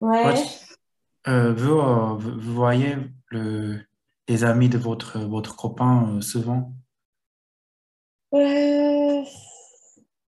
Ouais. 0.00 0.34
Euh, 1.28 1.52
vous, 1.52 1.78
euh, 1.78 2.14
vous 2.16 2.54
voyez 2.54 2.96
le, 3.28 3.78
les 4.28 4.44
amis 4.44 4.68
de 4.68 4.78
votre, 4.78 5.18
votre 5.18 5.56
copain 5.56 6.16
euh, 6.16 6.20
souvent? 6.20 6.72
Euh, 8.32 9.22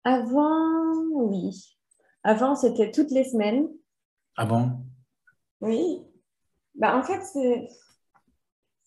avant, 0.04 0.94
oui. 1.12 1.76
Avant, 2.22 2.54
c'était 2.54 2.90
toutes 2.90 3.10
les 3.10 3.24
semaines. 3.24 3.68
Ah 4.36 4.46
bon? 4.46 4.72
Oui. 5.60 6.02
Bah, 6.74 6.96
en 6.96 7.02
fait, 7.02 7.22
c'est 7.22 7.68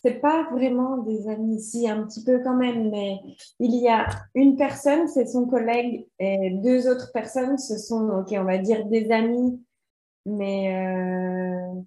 c'est 0.02 0.21
pas 0.21 0.50
vraiment 0.52 1.00
des 1.00 1.27
amis, 1.27 1.61
si, 1.61 1.89
un 1.89 2.04
petit 2.04 2.23
peu 2.23 2.39
quand 2.41 2.55
même, 2.55 2.89
mais 2.89 3.20
il 3.59 3.75
y 3.75 3.89
a 3.89 4.07
une 4.34 4.55
personne, 4.55 5.09
c'est 5.09 5.25
son 5.25 5.46
collègue, 5.46 6.07
et 6.20 6.52
deux 6.64 6.88
autres 6.88 7.11
personnes, 7.11 7.57
ce 7.57 7.77
sont, 7.77 8.07
ok, 8.09 8.27
on 8.32 8.46
va 8.46 8.59
dire 8.59 8.86
des 8.86 9.11
amis, 9.11 9.61
mais 10.30 10.75
euh, 10.75 11.82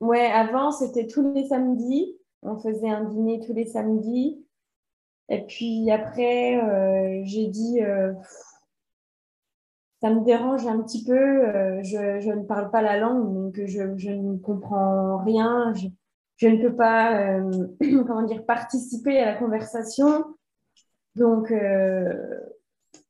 ouais, 0.00 0.26
avant, 0.26 0.72
c'était 0.72 1.06
tous 1.06 1.32
les 1.32 1.46
samedis. 1.46 2.16
On 2.42 2.58
faisait 2.58 2.88
un 2.88 3.04
dîner 3.04 3.40
tous 3.40 3.52
les 3.52 3.66
samedis. 3.66 4.44
Et 5.28 5.44
puis 5.46 5.90
après, 5.90 6.56
euh, 6.62 7.22
j'ai 7.24 7.46
dit, 7.46 7.82
euh, 7.82 8.12
ça 10.00 10.10
me 10.10 10.24
dérange 10.24 10.66
un 10.66 10.82
petit 10.82 11.04
peu. 11.04 11.82
je, 11.82 12.20
je 12.20 12.30
ne 12.32 12.44
parle 12.44 12.70
pas 12.70 12.82
la 12.82 12.98
langue, 12.98 13.32
donc 13.34 13.60
je, 13.64 13.96
je 13.96 14.10
ne 14.10 14.36
comprends 14.38 15.18
rien. 15.18 15.72
Je, 15.74 15.88
je 16.36 16.48
ne 16.48 16.60
peux 16.60 16.74
pas, 16.74 17.40
comment 17.80 18.22
dire, 18.22 18.44
participer 18.44 19.20
à 19.20 19.26
la 19.26 19.34
conversation. 19.38 20.24
Donc, 21.14 21.52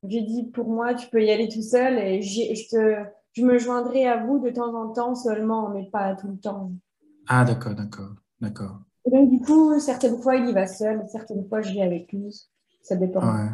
j'ai 0.08 0.22
dit, 0.22 0.44
pour 0.44 0.68
moi, 0.68 0.94
tu 0.94 1.08
peux 1.08 1.22
y 1.22 1.30
aller 1.30 1.48
tout 1.48 1.62
seul 1.62 1.98
et 1.98 2.22
je 2.22 2.68
te, 2.68 3.04
je 3.32 3.44
me 3.44 3.58
joindrai 3.58 4.06
à 4.06 4.24
vous 4.24 4.38
de 4.38 4.50
temps 4.50 4.74
en 4.74 4.92
temps 4.92 5.14
seulement, 5.14 5.68
mais 5.70 5.88
pas 5.90 6.14
tout 6.16 6.28
le 6.28 6.38
temps. 6.38 6.72
Ah 7.28 7.44
d'accord, 7.44 7.74
d'accord, 7.74 8.14
d'accord. 8.40 8.80
Et 9.04 9.10
donc, 9.10 9.30
du 9.30 9.40
coup, 9.40 9.78
certaines 9.80 10.20
fois, 10.20 10.36
il 10.36 10.48
y 10.48 10.52
va 10.52 10.66
seul, 10.66 11.02
certaines 11.08 11.46
fois, 11.48 11.60
je 11.62 11.72
vais 11.72 11.82
avec 11.82 12.12
lui. 12.12 12.48
Ça 12.82 12.96
dépend. 12.96 13.20
Ouais. 13.20 13.50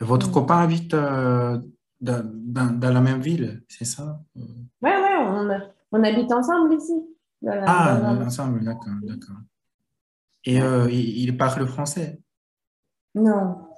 Votre 0.00 0.28
Mm. 0.28 0.32
copain 0.32 0.58
habite 0.58 0.94
euh, 0.94 1.58
dans, 2.00 2.22
dans- 2.24 2.78
dans 2.78 2.92
la 2.92 3.00
même 3.00 3.20
ville, 3.20 3.62
c'est 3.68 3.84
ça? 3.84 4.20
Ouais, 4.36 4.90
ouais, 4.90 5.16
on, 5.20 5.48
on 5.92 6.04
habite 6.04 6.30
ensemble 6.32 6.74
ici, 6.74 6.92
dans 7.42 7.54
la- 7.54 7.64
Ah, 7.66 8.00
dans 8.00 8.26
ensemble, 8.26 8.64
d'accord, 8.64 8.94
d'accord. 9.02 9.36
Et 10.44 10.62
euh, 10.62 10.88
il, 10.90 11.18
il 11.24 11.36
parle 11.36 11.66
français? 11.66 12.20
Non, 13.14 13.68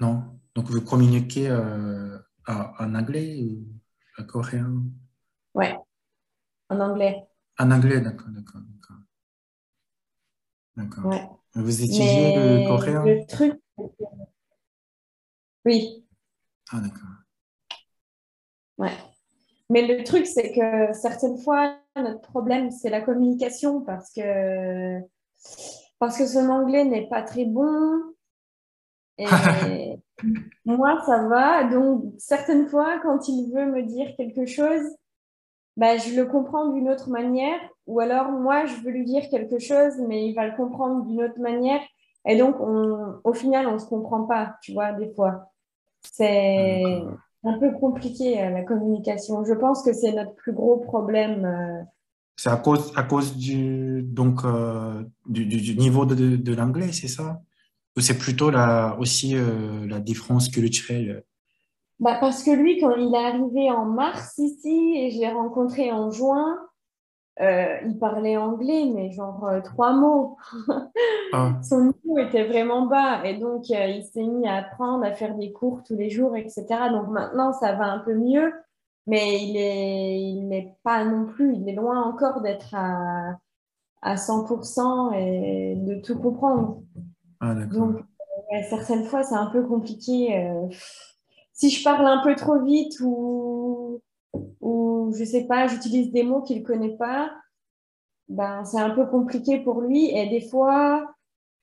Non? 0.00 0.39
Donc 0.54 0.70
vous 0.70 0.80
communiquez 0.80 1.48
euh, 1.48 2.18
en 2.46 2.94
anglais 2.94 3.42
ou 3.42 3.64
en 4.18 4.24
coréen? 4.24 4.82
ouais, 5.54 5.76
en 6.68 6.80
anglais. 6.80 7.24
En 7.58 7.70
anglais, 7.70 8.00
d'accord, 8.00 8.28
d'accord, 8.30 8.60
d'accord. 8.60 8.96
D'accord. 10.76 11.04
Ouais. 11.06 11.28
Vous 11.54 11.82
étudiez 11.82 12.32
le 12.32 12.66
coréen? 12.68 13.04
le 13.04 13.26
truc, 13.26 13.54
oui, 15.64 16.06
Ah, 16.72 16.80
d'accord. 16.80 17.08
ouais. 18.78 18.96
Mais 19.68 19.86
le 19.86 20.02
truc, 20.04 20.26
c'est 20.26 20.52
que 20.52 20.92
certaines 20.94 21.38
fois, 21.38 21.78
notre 21.96 22.22
problème, 22.22 22.70
c'est 22.70 22.90
la 22.90 23.00
communication 23.02 23.82
parce 23.82 24.12
que, 24.12 25.00
parce 25.98 26.18
que 26.18 26.26
son 26.26 26.48
anglais 26.48 26.84
n'est 26.84 27.08
pas 27.08 27.22
très 27.22 27.44
bon 27.44 28.00
et 29.18 29.24
moi, 30.64 31.00
ça 31.06 31.26
va. 31.28 31.64
Donc, 31.64 32.04
certaines 32.18 32.66
fois, 32.68 32.98
quand 33.02 33.28
il 33.28 33.52
veut 33.54 33.66
me 33.66 33.82
dire 33.82 34.14
quelque 34.16 34.46
chose, 34.46 34.82
bah, 35.76 35.96
je 35.98 36.14
le 36.20 36.26
comprends 36.26 36.68
d'une 36.72 36.88
autre 36.90 37.10
manière, 37.10 37.58
ou 37.86 38.00
alors 38.00 38.30
moi, 38.32 38.66
je 38.66 38.76
veux 38.82 38.90
lui 38.90 39.04
dire 39.04 39.28
quelque 39.30 39.58
chose, 39.58 39.94
mais 40.08 40.26
il 40.28 40.34
va 40.34 40.46
le 40.48 40.56
comprendre 40.56 41.04
d'une 41.06 41.22
autre 41.22 41.40
manière. 41.40 41.80
Et 42.26 42.36
donc, 42.36 42.56
on, 42.60 43.14
au 43.24 43.32
final, 43.32 43.66
on 43.68 43.74
ne 43.74 43.78
se 43.78 43.86
comprend 43.86 44.24
pas, 44.24 44.56
tu 44.62 44.72
vois, 44.72 44.92
des 44.92 45.12
fois. 45.14 45.52
C'est 46.12 46.82
un 47.44 47.58
peu 47.58 47.72
compliqué, 47.72 48.42
euh, 48.42 48.50
la 48.50 48.64
communication. 48.64 49.44
Je 49.44 49.54
pense 49.54 49.82
que 49.82 49.92
c'est 49.92 50.12
notre 50.12 50.34
plus 50.34 50.52
gros 50.52 50.78
problème. 50.78 51.44
euh. 51.46 51.82
C'est 52.36 52.50
à 52.50 52.56
cause, 52.56 52.92
à 52.96 53.02
cause 53.02 53.36
du, 53.36 54.02
donc, 54.02 54.44
euh, 54.44 55.02
du, 55.26 55.46
du- 55.46 55.60
du 55.60 55.76
niveau 55.76 56.06
de, 56.06 56.14
de, 56.14 56.36
de 56.36 56.54
l'anglais, 56.54 56.92
c'est 56.92 57.08
ça? 57.08 57.40
C'est 58.00 58.18
plutôt 58.18 58.50
la, 58.50 58.96
aussi 58.98 59.36
euh, 59.36 59.86
la 59.86 60.00
différence 60.00 60.48
culturelle? 60.48 61.24
Bah, 61.98 62.16
parce 62.18 62.42
que 62.42 62.50
lui, 62.50 62.80
quand 62.80 62.94
il 62.96 63.14
est 63.14 63.24
arrivé 63.24 63.70
en 63.70 63.84
mars 63.84 64.38
ici 64.38 64.94
et 64.96 65.10
je 65.10 65.18
l'ai 65.18 65.30
rencontré 65.30 65.92
en 65.92 66.10
juin, 66.10 66.58
euh, 67.40 67.78
il 67.86 67.98
parlait 67.98 68.36
anglais, 68.36 68.90
mais 68.94 69.10
genre 69.12 69.46
euh, 69.46 69.60
trois 69.60 69.92
mots. 69.92 70.36
Ah, 71.32 71.52
Son 71.62 71.84
niveau 71.86 72.18
était 72.18 72.44
vraiment 72.44 72.86
bas 72.86 73.24
et 73.24 73.38
donc 73.38 73.70
euh, 73.70 73.86
il 73.86 74.04
s'est 74.04 74.24
mis 74.24 74.46
à 74.46 74.56
apprendre, 74.56 75.04
à 75.04 75.12
faire 75.12 75.34
des 75.36 75.50
cours 75.52 75.82
tous 75.82 75.96
les 75.96 76.10
jours, 76.10 76.36
etc. 76.36 76.66
Donc 76.90 77.08
maintenant, 77.08 77.52
ça 77.54 77.72
va 77.72 77.92
un 77.92 78.00
peu 78.00 78.14
mieux, 78.14 78.52
mais 79.06 79.42
il 79.42 79.56
est, 79.56 80.20
il 80.20 80.48
n'est 80.48 80.76
pas 80.82 81.04
non 81.04 81.26
plus, 81.26 81.54
il 81.54 81.68
est 81.68 81.74
loin 81.74 82.02
encore 82.02 82.42
d'être 82.42 82.74
à, 82.74 83.38
à 84.02 84.16
100% 84.16 85.14
et 85.14 85.76
de 85.76 86.00
tout 86.02 86.18
comprendre. 86.18 86.82
Ah. 87.40 87.54
Donc, 87.54 87.96
euh, 87.96 88.62
certaines 88.68 89.04
fois, 89.04 89.22
c'est 89.22 89.34
un 89.34 89.46
peu 89.46 89.66
compliqué. 89.66 90.36
euh, 90.36 90.68
si 91.52 91.70
je 91.70 91.84
parle 91.84 92.06
un 92.06 92.22
peu 92.22 92.34
trop 92.34 92.62
vite 92.62 92.98
ou, 93.00 94.00
ou 94.60 95.12
je 95.16 95.24
sais 95.24 95.46
pas, 95.46 95.66
j'utilise 95.66 96.10
des 96.12 96.22
mots 96.22 96.42
qu'il 96.42 96.62
connaît 96.62 96.96
pas, 96.96 97.30
ben, 98.28 98.64
c'est 98.64 98.80
un 98.80 98.90
peu 98.90 99.06
compliqué 99.06 99.58
pour 99.60 99.82
lui. 99.82 100.06
Et 100.16 100.28
des 100.30 100.40
fois, 100.40 101.14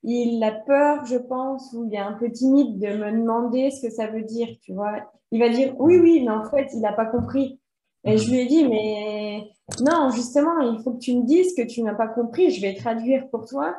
il 0.03 0.43
a 0.43 0.51
peur, 0.51 1.05
je 1.05 1.17
pense, 1.17 1.73
ou 1.73 1.85
il 1.85 1.95
est 1.95 1.99
un 1.99 2.13
peu 2.13 2.31
timide 2.31 2.79
de 2.79 2.87
me 2.87 3.11
demander 3.11 3.71
ce 3.71 3.87
que 3.87 3.93
ça 3.93 4.07
veut 4.07 4.23
dire, 4.23 4.47
tu 4.61 4.73
vois. 4.73 5.11
Il 5.31 5.39
va 5.39 5.49
dire 5.49 5.73
oui, 5.79 5.97
oui, 5.97 6.23
mais 6.23 6.31
en 6.31 6.49
fait, 6.49 6.67
il 6.73 6.81
n'a 6.81 6.93
pas 6.93 7.05
compris. 7.05 7.59
Et 8.03 8.17
je 8.17 8.29
lui 8.29 8.39
ai 8.39 8.45
dit, 8.45 8.67
mais 8.67 9.49
non, 9.81 10.09
justement, 10.11 10.59
il 10.59 10.81
faut 10.83 10.93
que 10.93 10.99
tu 10.99 11.15
me 11.15 11.23
dises 11.25 11.53
que 11.55 11.63
tu 11.63 11.81
n'as 11.81 11.95
pas 11.95 12.07
compris. 12.07 12.51
Je 12.51 12.61
vais 12.61 12.75
traduire 12.75 13.29
pour 13.29 13.45
toi. 13.45 13.75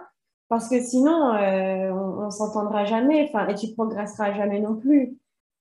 Parce 0.48 0.68
que 0.68 0.80
sinon, 0.82 1.34
euh, 1.34 1.90
on, 1.92 2.26
on 2.26 2.30
s'entendra 2.30 2.84
jamais, 2.86 3.28
enfin, 3.28 3.48
et 3.48 3.54
tu 3.54 3.74
progresseras 3.74 4.32
jamais 4.34 4.60
non 4.60 4.76
plus. 4.76 5.16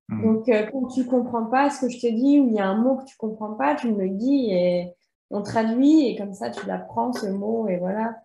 Mhm. 0.09 0.23
Donc, 0.23 0.49
euh, 0.49 0.67
quand 0.71 0.87
tu 0.87 1.05
comprends 1.05 1.45
pas 1.45 1.69
ce 1.69 1.81
que 1.81 1.89
je 1.89 1.99
te 1.99 2.07
dis, 2.07 2.39
ou 2.39 2.47
il 2.47 2.53
y 2.55 2.59
a 2.59 2.67
un 2.67 2.77
mot 2.77 2.97
que 2.97 3.05
tu 3.05 3.17
comprends 3.17 3.53
pas, 3.53 3.75
tu 3.75 3.91
me 3.91 4.03
le 4.03 4.09
dis 4.09 4.51
et 4.51 4.93
on 5.29 5.41
traduit, 5.43 6.07
et 6.07 6.17
comme 6.17 6.33
ça, 6.33 6.49
tu 6.49 6.65
l'apprends, 6.65 7.11
ce 7.13 7.27
mot, 7.27 7.67
et 7.67 7.77
voilà. 7.77 8.15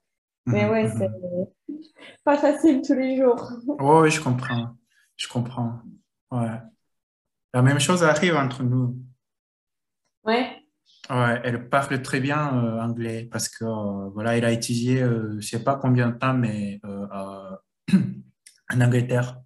Mais 0.47 0.65
Mhm. 0.67 0.71
ouais, 0.71 0.89
c'est 0.97 1.09
Mhm. 1.09 1.47
pas 2.25 2.37
facile 2.39 2.83
tous 2.83 2.95
les 2.95 3.17
jours. 3.17 3.51
Ouais, 3.67 4.01
ouais, 4.01 4.11
je 4.11 4.21
comprends. 4.23 4.77
Je 5.17 5.29
comprends. 5.29 5.81
Ouais. 6.31 6.49
La 7.55 7.63
même 7.63 7.81
chose 7.81 8.03
arrive 8.05 8.37
entre 8.37 8.63
nous. 8.63 8.97
Ouais, 10.25 10.62
Ouais, 11.13 11.41
elle 11.45 11.69
parle 11.69 12.01
très 12.03 12.21
bien 12.21 12.57
euh, 12.65 12.81
anglais 12.81 13.29
parce 13.31 13.49
que 13.49 13.65
euh, 13.67 14.09
voilà, 14.15 14.37
elle 14.39 14.47
a 14.47 14.51
étudié, 14.53 15.03
euh, 15.03 15.37
je 15.41 15.47
sais 15.47 15.63
pas 15.63 15.77
combien 15.77 16.09
de 16.11 16.19
temps, 16.19 16.33
mais 16.35 16.81
euh, 16.87 17.07
en 18.73 18.81
Angleterre. 18.81 19.41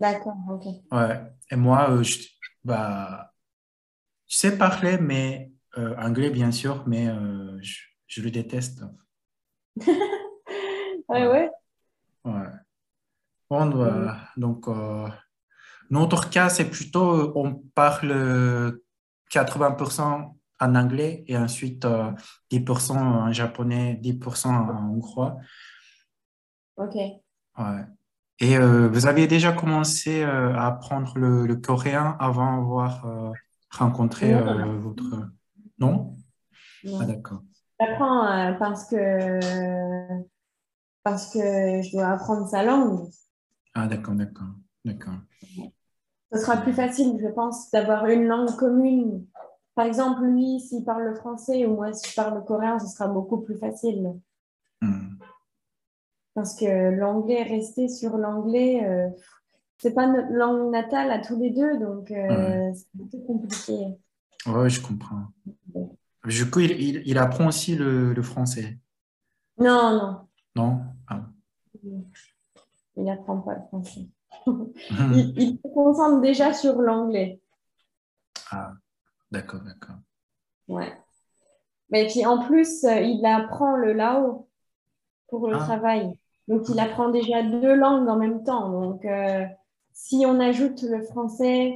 d'accord, 0.00 0.36
ok. 0.50 0.64
Ouais. 0.90 1.20
Et 1.50 1.56
moi, 1.56 1.90
euh, 1.90 2.02
je, 2.02 2.18
bah, 2.64 3.32
je 4.28 4.36
sais 4.36 4.58
parler, 4.58 4.98
mais 4.98 5.52
euh, 5.78 5.96
anglais 5.98 6.30
bien 6.30 6.52
sûr, 6.52 6.84
mais 6.88 7.08
euh, 7.08 7.58
je, 7.62 7.80
je 8.08 8.22
le 8.22 8.30
déteste. 8.30 8.82
Ouais, 11.08 11.26
Ouais, 11.26 11.50
ouais. 12.24 12.48
Bon, 13.50 13.66
Mm. 13.66 14.06
bah, 14.06 14.18
donc, 14.36 14.68
euh, 14.68 15.08
notre 15.90 16.30
cas, 16.30 16.48
c'est 16.50 16.70
plutôt, 16.70 17.12
euh, 17.14 17.32
on 17.36 17.54
parle 17.74 18.12
euh, 18.12 18.84
80% 19.30 20.38
en 20.62 20.74
anglais 20.74 21.24
et 21.26 21.36
ensuite 21.36 21.84
euh, 21.84 22.10
10% 22.50 22.96
en 22.96 23.32
japonais, 23.32 23.98
10% 24.02 24.48
en 24.48 24.90
hongrois. 24.90 25.36
Ok. 26.76 26.94
Ouais. 26.94 27.84
Et 28.40 28.56
euh, 28.56 28.88
vous 28.88 29.06
aviez 29.06 29.26
déjà 29.26 29.52
commencé 29.52 30.22
euh, 30.22 30.54
à 30.54 30.66
apprendre 30.66 31.16
le, 31.16 31.46
le 31.46 31.56
coréen 31.56 32.16
avant 32.18 32.56
d'avoir 32.56 33.06
euh, 33.06 33.30
rencontré 33.70 34.32
Non, 34.32 34.46
euh, 34.48 34.78
votre... 34.78 35.28
Non? 35.78 36.16
Ah, 36.84 36.88
non. 36.88 37.06
d'accord. 37.06 37.42
J'apprends 37.80 38.26
euh, 38.26 38.52
parce 38.54 38.88
que 38.88 39.38
parce 41.02 41.32
que 41.32 41.38
je 41.82 41.92
dois 41.92 42.08
apprendre 42.08 42.48
sa 42.48 42.62
langue. 42.62 43.08
Ah, 43.74 43.86
d'accord, 43.86 44.14
d'accord, 44.14 44.48
d'accord. 44.84 45.14
Ce 46.32 46.38
sera 46.38 46.56
plus 46.56 46.72
facile, 46.72 47.18
je 47.20 47.28
pense, 47.28 47.70
d'avoir 47.70 48.06
une 48.06 48.26
langue 48.26 48.56
commune. 48.56 49.26
Par 49.74 49.86
exemple, 49.86 50.22
lui, 50.24 50.60
s'il 50.60 50.84
parle 50.84 51.04
le 51.04 51.14
français 51.14 51.64
ou 51.66 51.76
moi, 51.76 51.92
si 51.92 52.10
je 52.10 52.14
parle 52.14 52.34
le 52.34 52.42
coréen, 52.42 52.78
ce 52.78 52.86
sera 52.86 53.08
beaucoup 53.08 53.40
plus 53.40 53.56
facile. 53.56 54.12
Hmm. 54.80 55.16
Parce 56.34 56.54
que 56.54 56.90
l'anglais, 56.90 57.42
rester 57.42 57.88
sur 57.88 58.16
l'anglais, 58.18 58.84
euh, 58.84 59.08
c'est 59.78 59.94
pas 59.94 60.06
notre 60.06 60.32
langue 60.32 60.70
natale 60.70 61.10
à 61.10 61.18
tous 61.18 61.38
les 61.38 61.50
deux, 61.50 61.78
donc 61.78 62.10
euh, 62.10 62.72
c'est 62.74 63.02
un 63.02 63.06
peu 63.10 63.18
compliqué. 63.26 63.96
Oui, 64.46 64.70
je 64.70 64.80
comprends. 64.80 65.26
Du 66.24 66.50
coup, 66.50 66.60
il, 66.60 67.02
il, 67.04 67.18
apprend 67.18 67.48
aussi 67.48 67.74
le, 67.74 68.12
le, 68.12 68.22
français? 68.22 68.78
Non, 69.58 69.92
non. 69.92 70.28
Non? 70.54 70.80
Ah. 71.08 71.26
Il 71.84 73.04
n'apprend 73.04 73.38
pas 73.38 73.54
le 73.54 73.62
français. 73.68 74.08
il, 74.46 75.34
il, 75.36 75.58
se 75.58 75.68
concentre 75.74 76.20
déjà 76.20 76.52
sur 76.52 76.80
l'anglais. 76.80 77.40
Ah, 78.50 78.72
d'accord, 79.32 79.60
d'accord. 79.62 79.96
Ouais. 80.68 80.92
Mais 81.90 82.06
puis 82.06 82.24
en 82.24 82.38
plus, 82.44 82.84
euh, 82.84 83.00
il 83.00 83.24
apprend 83.26 83.76
le 83.76 83.92
lao 83.92 84.48
pour 85.28 85.48
le 85.48 85.56
ah. 85.56 85.60
travail. 85.60 86.10
Donc, 86.48 86.68
il 86.68 86.78
apprend 86.80 87.10
déjà 87.10 87.42
deux 87.42 87.74
langues 87.74 88.08
en 88.08 88.16
même 88.16 88.42
temps. 88.44 88.70
Donc, 88.70 89.04
euh, 89.04 89.44
si 89.92 90.24
on 90.26 90.40
ajoute 90.40 90.82
le 90.82 91.02
français, 91.02 91.74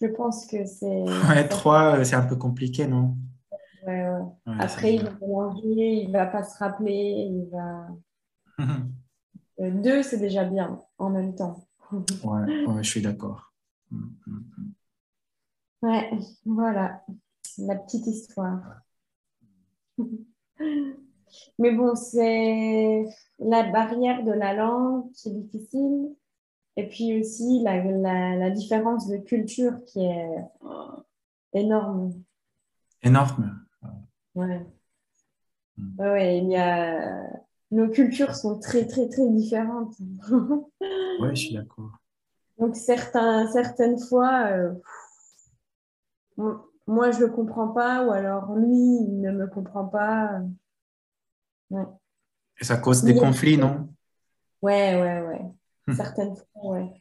je 0.00 0.06
pense 0.06 0.46
que 0.46 0.64
c'est. 0.64 1.04
Ouais, 1.28 1.48
trois, 1.48 1.98
euh, 1.98 2.04
c'est 2.04 2.16
un 2.16 2.26
peu 2.26 2.36
compliqué, 2.36 2.86
non? 2.86 3.16
Ouais, 3.86 4.08
ouais. 4.08 4.54
Après, 4.58 4.94
il 4.94 5.04
va 5.04 5.10
manger, 5.26 6.04
il 6.04 6.10
va 6.10 6.26
pas 6.26 6.42
se 6.42 6.58
rappeler, 6.58 7.30
il 7.30 7.48
va. 7.50 7.88
deux, 9.58 10.02
c'est 10.02 10.18
déjà 10.18 10.44
bien 10.44 10.80
en 10.98 11.10
même 11.10 11.34
temps. 11.34 11.66
ouais, 11.92 12.66
ouais, 12.66 12.82
je 12.82 12.90
suis 12.90 13.02
d'accord. 13.02 13.52
Mm, 15.84 15.88
mm, 15.88 15.90
mm. 15.90 15.92
Ouais, 15.92 16.10
voilà, 16.44 17.04
la 17.58 17.76
petite 17.76 18.06
histoire. 18.06 18.82
Mais 21.58 21.72
bon, 21.72 21.94
c'est 21.94 23.04
la 23.38 23.64
barrière 23.70 24.24
de 24.24 24.32
la 24.32 24.54
langue 24.54 25.10
qui 25.12 25.28
est 25.28 25.32
difficile. 25.32 26.14
Et 26.76 26.88
puis 26.88 27.20
aussi 27.20 27.62
la, 27.62 27.82
la, 28.36 28.50
différence 28.50 29.06
de 29.06 29.18
culture 29.18 29.84
qui 29.86 30.00
est 30.04 30.28
énorme. 31.52 32.12
Énorme. 33.02 33.64
Ouais. 34.34 34.66
Hmm. 35.76 36.00
Ouais, 36.00 36.38
il 36.38 36.50
y 36.50 36.56
a... 36.56 37.30
Nos 37.70 37.88
cultures 37.88 38.34
sont 38.34 38.58
très, 38.58 38.86
très, 38.86 39.08
très 39.08 39.28
différentes. 39.30 39.94
ouais, 41.20 41.30
je 41.30 41.46
suis 41.46 41.54
d'accord. 41.54 41.90
Donc, 42.58 42.76
certains, 42.76 43.50
certaines 43.52 43.98
fois, 43.98 44.46
euh, 44.50 44.72
moi, 46.36 47.10
je 47.10 47.20
ne 47.20 47.26
le 47.26 47.32
comprends 47.32 47.68
pas, 47.68 48.04
ou 48.04 48.10
alors 48.10 48.54
lui, 48.56 48.76
il 48.76 49.20
ne 49.20 49.32
me 49.32 49.46
comprend 49.46 49.86
pas. 49.86 50.40
Et 51.70 52.64
ça 52.64 52.76
cause 52.76 53.02
des 53.02 53.14
conflits, 53.14 53.58
non? 53.58 53.88
Ouais, 54.62 55.00
ouais, 55.00 55.26
ouais. 55.26 55.42
Hmm. 55.86 55.94
Certaines 55.94 56.36
fois, 56.36 56.70
ouais. 56.70 56.92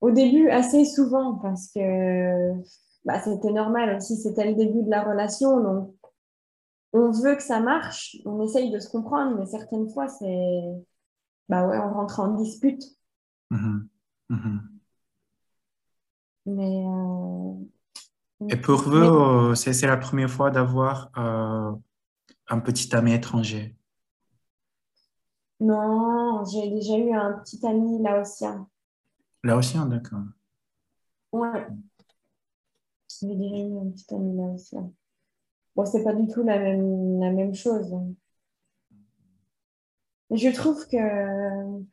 Au 0.00 0.10
début, 0.10 0.48
assez 0.50 0.84
souvent, 0.84 1.34
parce 1.34 1.70
que 1.72 2.52
bah, 3.04 3.20
c'était 3.20 3.52
normal 3.52 3.96
aussi, 3.96 4.16
c'était 4.16 4.46
le 4.46 4.54
début 4.54 4.82
de 4.82 4.90
la 4.90 5.02
relation, 5.02 5.60
donc 5.60 5.94
on 6.92 7.10
veut 7.10 7.36
que 7.36 7.42
ça 7.42 7.60
marche, 7.60 8.16
on 8.24 8.42
essaye 8.42 8.70
de 8.70 8.78
se 8.78 8.88
comprendre, 8.90 9.38
mais 9.38 9.46
certaines 9.46 9.88
fois, 9.90 10.08
c'est. 10.08 10.62
Bah 11.48 11.66
ouais, 11.66 11.78
on 11.78 11.92
rentre 11.92 12.20
en 12.20 12.34
dispute. 12.34 12.82
Mm-hmm. 13.50 13.86
Mm-hmm. 14.30 14.60
Mais. 16.46 16.84
Euh, 16.86 17.75
et 18.48 18.56
pour 18.56 18.82
vous, 18.82 18.96
euh, 18.96 19.54
c'est 19.54 19.86
la 19.86 19.96
première 19.96 20.30
fois 20.30 20.50
d'avoir 20.50 21.10
euh, 21.16 21.72
un 22.48 22.60
petit 22.60 22.94
ami 22.94 23.14
étranger 23.14 23.76
Non, 25.58 26.44
j'ai 26.44 26.70
déjà 26.70 26.98
eu 26.98 27.12
un 27.12 27.32
petit 27.38 27.64
ami 27.66 28.02
laotien. 28.02 28.68
Laotien, 29.42 29.86
d'accord. 29.86 30.24
Ouais. 31.32 31.66
J'ai 33.08 33.34
déjà 33.34 33.56
eu 33.56 33.78
un 33.78 33.90
petit 33.90 34.14
ami 34.14 34.36
laotien. 34.36 34.92
Bon, 35.74 35.86
c'est 35.86 36.04
pas 36.04 36.14
du 36.14 36.26
tout 36.28 36.42
la 36.42 36.58
même, 36.58 37.20
la 37.20 37.30
même 37.30 37.54
chose. 37.54 37.94
Je 40.30 40.48
trouve 40.50 40.86
que 40.88 41.84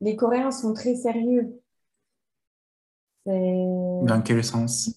les 0.00 0.16
Coréens 0.16 0.50
sont 0.50 0.74
très 0.74 0.96
sérieux. 0.96 1.60
Dans 3.26 4.22
quel 4.24 4.44
sens? 4.44 4.90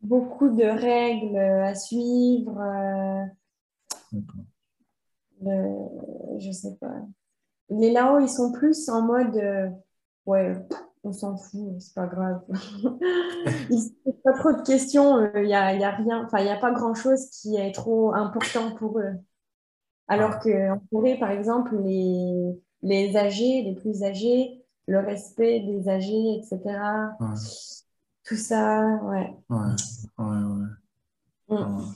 Beaucoup 0.00 0.48
de 0.48 0.64
règles 0.64 1.36
à 1.38 1.74
suivre. 1.74 2.58
Euh, 5.46 6.38
je 6.38 6.50
sais 6.50 6.76
pas. 6.80 6.94
Les 7.70 7.90
Lao, 7.92 8.18
ils 8.20 8.28
sont 8.28 8.52
plus 8.52 8.88
en 8.88 9.02
mode 9.02 9.36
euh, 9.36 9.68
ouais, 10.26 10.56
on 11.04 11.12
s'en 11.12 11.36
fout, 11.36 11.80
c'est 11.80 11.94
pas 11.94 12.06
grave. 12.06 12.40
ils 13.70 13.92
ne 14.06 14.12
pas 14.12 14.32
trop 14.32 14.52
de 14.52 14.62
questions, 14.62 15.20
il 15.20 15.36
euh, 15.36 15.46
n'y 15.46 15.54
a, 15.54 15.74
y 15.74 15.84
a, 15.84 15.90
rien, 15.90 16.24
enfin, 16.24 16.38
il 16.38 16.44
n'y 16.44 16.50
a 16.50 16.56
pas 16.56 16.72
grand 16.72 16.94
chose 16.94 17.28
qui 17.30 17.56
est 17.56 17.72
trop 17.72 18.14
important 18.14 18.74
pour 18.74 18.98
eux. 18.98 19.14
Alors 20.08 20.32
ah. 20.34 20.40
qu'en 20.42 20.80
Corée, 20.90 21.18
par 21.18 21.30
exemple, 21.30 21.76
les, 21.82 22.58
les 22.82 23.16
âgés, 23.16 23.62
les 23.62 23.74
plus 23.74 24.02
âgés, 24.02 24.64
le 24.88 25.00
respect 25.00 25.60
des 25.60 25.88
âgés, 25.88 26.38
etc. 26.38 26.58
Tout 28.24 28.36
ça, 28.36 28.98
ouais. 29.02 29.36
Ouais, 29.50 29.58
ouais, 30.18 30.24
ouais. 30.26 31.58
Mm. 31.58 31.94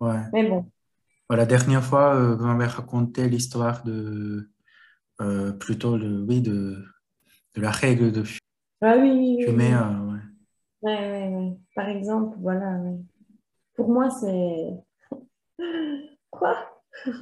ouais. 0.00 0.20
Mais 0.32 0.48
bon. 0.48 0.66
La 1.30 1.46
dernière 1.46 1.84
fois, 1.84 2.16
euh, 2.16 2.34
vous 2.34 2.44
m'avez 2.44 2.66
raconté 2.66 3.28
l'histoire 3.28 3.84
de, 3.84 4.50
euh, 5.20 5.52
plutôt, 5.52 5.96
le, 5.96 6.22
oui, 6.22 6.40
de, 6.40 6.84
de 7.54 7.60
la 7.60 7.70
règle 7.70 8.10
de 8.10 8.24
ah, 8.82 8.96
oui, 8.96 9.10
oui, 9.10 9.36
oui, 9.38 9.44
fumer. 9.44 9.74
Euh, 9.74 10.12
ouais. 10.12 10.18
Ouais, 10.82 11.28
ouais, 11.28 11.56
Par 11.76 11.88
exemple, 11.88 12.36
voilà. 12.40 12.80
Pour 13.74 13.90
moi, 13.90 14.10
c'est. 14.10 14.74
Quoi? 16.30 16.56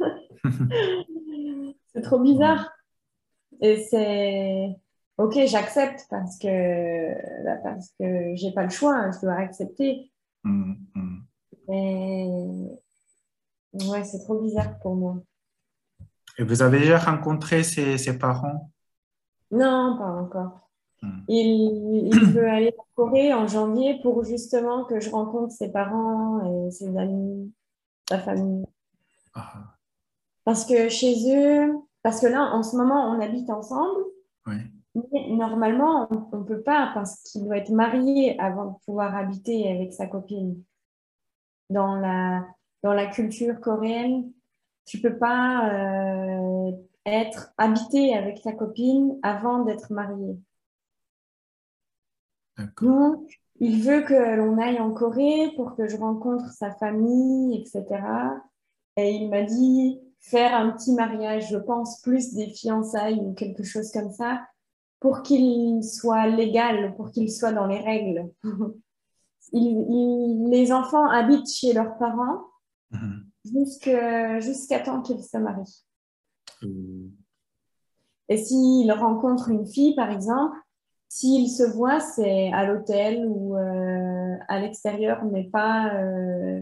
C'est 1.92 2.02
trop 2.02 2.20
bizarre. 2.20 2.70
Et 3.60 3.82
c'est 3.90 4.76
ok, 5.18 5.38
j'accepte 5.46 6.06
parce 6.10 6.38
que 6.38 7.44
bah, 7.44 7.56
parce 7.62 7.92
que 7.98 8.34
j'ai 8.34 8.52
pas 8.52 8.64
le 8.64 8.70
choix, 8.70 8.94
hein, 8.94 9.10
je 9.12 9.20
dois 9.26 9.34
accepter. 9.34 10.10
Mm, 10.44 10.74
mm. 10.94 11.18
Mais 11.68 12.26
ouais, 13.74 14.04
c'est 14.04 14.20
trop 14.20 14.40
bizarre 14.40 14.78
pour 14.78 14.94
moi. 14.94 15.16
Et 16.38 16.44
vous 16.44 16.62
avez 16.62 16.78
déjà 16.78 16.98
rencontré 16.98 17.64
ses, 17.64 17.98
ses 17.98 18.16
parents? 18.16 18.70
Non, 19.50 19.96
pas 19.98 20.12
encore. 20.12 20.70
Mm. 21.02 21.20
Il, 21.28 22.08
il 22.14 22.24
veut 22.32 22.48
aller 22.48 22.74
en 22.78 22.86
Corée 22.94 23.34
en 23.34 23.46
janvier 23.46 24.00
pour 24.02 24.24
justement 24.24 24.84
que 24.84 25.00
je 25.00 25.10
rencontre 25.10 25.52
ses 25.52 25.70
parents 25.70 26.66
et 26.66 26.70
ses 26.70 26.96
amis, 26.96 27.52
sa 28.08 28.18
famille. 28.18 28.66
Ah. 29.34 29.76
Parce 30.44 30.64
que 30.64 30.88
chez 30.88 31.14
eux, 31.34 31.74
parce 32.02 32.20
que 32.20 32.26
là, 32.26 32.54
en 32.54 32.62
ce 32.62 32.76
moment, 32.76 33.10
on 33.10 33.20
habite 33.20 33.50
ensemble. 33.50 34.04
Mais 34.94 35.28
normalement, 35.28 36.08
on 36.32 36.38
ne 36.38 36.44
peut 36.44 36.62
pas 36.62 36.90
parce 36.94 37.22
qu'il 37.22 37.44
doit 37.44 37.58
être 37.58 37.70
marié 37.70 38.38
avant 38.40 38.66
de 38.66 38.78
pouvoir 38.84 39.14
habiter 39.14 39.70
avec 39.70 39.92
sa 39.92 40.06
copine. 40.06 40.62
Dans 41.70 41.96
la, 41.96 42.46
dans 42.82 42.94
la 42.94 43.06
culture 43.06 43.60
coréenne, 43.60 44.32
tu 44.86 44.96
ne 44.96 45.02
peux 45.02 45.18
pas 45.18 45.68
euh, 45.70 46.72
être 47.04 47.52
habité 47.58 48.16
avec 48.16 48.42
ta 48.42 48.52
copine 48.52 49.18
avant 49.22 49.64
d'être 49.64 49.92
marié. 49.92 50.38
Donc, 52.80 53.28
il 53.60 53.82
veut 53.82 54.02
que 54.02 54.36
l'on 54.36 54.58
aille 54.58 54.80
en 54.80 54.92
Corée 54.92 55.52
pour 55.56 55.76
que 55.76 55.86
je 55.86 55.96
rencontre 55.96 56.50
sa 56.52 56.72
famille, 56.72 57.56
etc. 57.60 57.84
Et 58.96 59.12
il 59.12 59.28
m'a 59.28 59.42
dit, 59.42 60.00
faire 60.20 60.54
un 60.54 60.70
petit 60.70 60.92
mariage, 60.92 61.48
je 61.50 61.56
pense, 61.56 62.00
plus 62.02 62.34
des 62.34 62.48
fiançailles 62.48 63.20
ou 63.20 63.32
quelque 63.34 63.62
chose 63.62 63.90
comme 63.92 64.10
ça, 64.10 64.40
pour 65.00 65.22
qu'il 65.22 65.82
soit 65.84 66.26
légal, 66.26 66.94
pour 66.96 67.10
qu'il 67.10 67.30
soit 67.30 67.52
dans 67.52 67.66
les 67.66 67.80
règles. 67.80 68.30
les 69.52 70.72
enfants 70.72 71.08
habitent 71.08 71.50
chez 71.50 71.72
leurs 71.72 71.96
parents 71.98 72.42
mhm. 72.90 73.24
jusqu'à 73.44 74.80
temps 74.80 75.02
qu'ils 75.02 75.22
se 75.22 75.38
marient. 75.38 75.84
Mmh. 76.62 77.08
Et 78.28 78.36
s'ils 78.36 78.92
rencontrent 78.92 79.48
une 79.48 79.66
fille, 79.66 79.94
par 79.94 80.10
exemple, 80.10 80.56
s'ils 81.08 81.50
se 81.50 81.62
voient, 81.62 82.00
c'est 82.00 82.52
à 82.52 82.64
l'hôtel 82.66 83.26
ou 83.26 83.56
euh, 83.56 84.36
à 84.48 84.60
l'extérieur, 84.60 85.24
mais 85.24 85.44
pas 85.44 85.94
euh, 85.94 86.60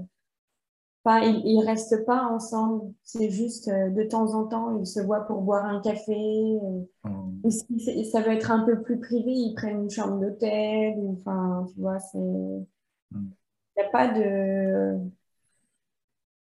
ils 1.06 1.58
ne 1.58 1.64
restent 1.64 2.04
pas 2.04 2.24
ensemble. 2.24 2.92
C'est 3.04 3.30
juste 3.30 3.68
euh, 3.68 3.90
de 3.90 4.02
temps 4.02 4.34
en 4.34 4.46
temps, 4.46 4.78
ils 4.78 4.86
se 4.86 5.00
voient 5.00 5.26
pour 5.26 5.42
boire 5.42 5.64
un 5.64 5.80
café. 5.80 6.12
Euh, 6.14 7.08
mmh. 7.08 7.50
si 7.50 8.04
ça 8.10 8.20
veut 8.20 8.32
être 8.32 8.50
un 8.50 8.64
peu 8.64 8.82
plus 8.82 8.98
privé, 8.98 9.30
ils 9.30 9.54
prennent 9.54 9.84
une 9.84 9.90
chambre 9.90 10.20
d'hôtel. 10.20 10.94
Enfin, 11.12 11.64
tu 11.72 11.80
vois, 11.80 11.98
c'est. 12.00 12.18
Mmh. 12.18 12.66
Il 13.12 13.80
n'y 13.80 13.86
a 13.86 13.90
pas 13.90 14.08
de. 14.08 14.98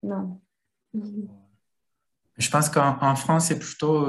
Non. 0.02 0.40
Je 2.36 2.50
pense 2.50 2.68
qu'en 2.68 3.14
France, 3.14 3.46
c'est 3.46 3.58
plutôt 3.58 4.06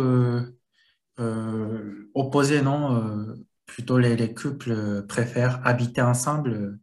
euh, 1.20 2.10
opposé, 2.14 2.62
non 2.62 3.36
Plutôt 3.66 4.00
les, 4.00 4.16
les, 4.16 4.34
couples 4.34 5.06
préfèrent 5.08 5.62
habiter 5.64 6.02
ensemble 6.02 6.80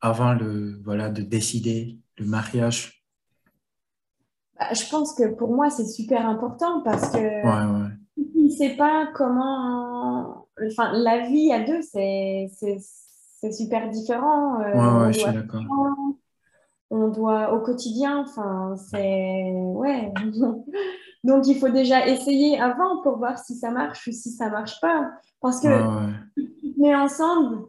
avant 0.00 0.34
le, 0.34 0.80
voilà, 0.82 1.10
de 1.10 1.22
décider 1.22 1.98
le 2.18 2.26
mariage 2.26 2.93
Je 4.72 4.88
pense 4.88 5.14
que 5.14 5.34
pour 5.34 5.54
moi, 5.54 5.70
c'est 5.70 5.86
super 5.86 6.26
important 6.26 6.82
parce 6.82 7.10
que 7.10 7.18
ouais, 7.18 7.82
ouais. 7.82 7.90
il 8.16 8.46
ne 8.46 8.50
sait 8.50 8.76
pas 8.76 9.08
comment. 9.14 10.46
Enfin, 10.64 10.92
la 10.92 11.26
vie 11.26 11.52
à 11.52 11.60
deux, 11.64 11.82
c'est 11.82 12.48
super 13.52 13.90
différent. 13.90 14.60
Euh, 14.60 14.74
ouais, 14.74 15.06
ouais, 15.06 15.12
je 15.12 15.18
suis 15.18 15.32
d'accord. 15.32 15.62
On 16.90 17.08
doit 17.08 17.52
au 17.54 17.60
quotidien, 17.60 18.20
enfin, 18.20 18.76
c'est. 18.90 19.50
Ouais. 19.52 20.12
Donc, 21.24 21.46
il 21.46 21.58
faut 21.58 21.70
déjà 21.70 22.06
essayer 22.06 22.60
avant 22.60 23.02
pour 23.02 23.16
voir 23.16 23.38
si 23.38 23.54
ça 23.54 23.70
marche 23.70 24.06
ou 24.06 24.12
si 24.12 24.30
ça 24.30 24.50
marche 24.50 24.78
pas. 24.80 25.10
Parce 25.40 25.60
que 25.60 25.68
tu 26.36 26.74
te 26.74 26.80
mets 26.80 26.94
ensemble, 26.94 27.66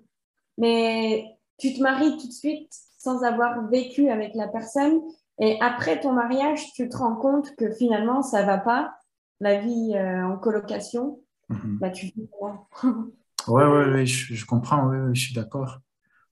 mais 0.58 1.26
tu 1.58 1.74
te 1.74 1.82
maries 1.82 2.18
tout 2.18 2.28
de 2.28 2.34
suite 2.34 2.72
sans 2.98 3.24
avoir 3.24 3.68
vécu 3.70 4.10
avec 4.10 4.34
la 4.36 4.48
personne. 4.48 5.02
Et 5.40 5.58
après 5.62 6.00
ton 6.00 6.14
mariage, 6.14 6.72
tu 6.74 6.88
te 6.88 6.98
rends 6.98 7.16
compte 7.16 7.56
que 7.58 7.72
finalement, 7.72 8.22
ça 8.22 8.44
va 8.44 8.58
pas, 8.58 8.96
la 9.40 9.60
vie 9.60 9.94
euh, 9.96 10.26
en 10.26 10.38
colocation? 10.38 11.20
Mhm. 11.50 11.78
Bah, 11.80 11.90
tu 11.90 12.12
quoi 12.32 12.68
Ouais, 13.48 13.66
ouais, 13.66 13.92
ouais, 13.92 14.06
je, 14.06 14.46
comprends, 14.46 14.88
ouais, 14.88 15.14
je 15.14 15.22
suis 15.22 15.36
d'accord. 15.36 15.80